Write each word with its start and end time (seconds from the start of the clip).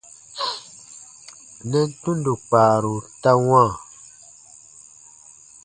Nɛn 1.69 1.87
tundo 2.01 2.31
kpaaru 2.45 2.93
ta 3.21 3.31
wãa. 3.47 3.69